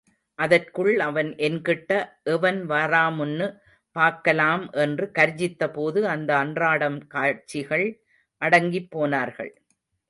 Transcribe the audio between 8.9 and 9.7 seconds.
போனார்கள்.